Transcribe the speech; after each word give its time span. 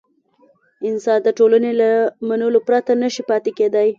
انسان 0.89 1.19
د 1.23 1.27
ټولنې 1.37 1.71
له 1.81 1.89
منلو 2.27 2.59
پرته 2.67 2.91
نه 3.01 3.09
شي 3.13 3.23
پاتې 3.29 3.51
کېدای. 3.57 3.89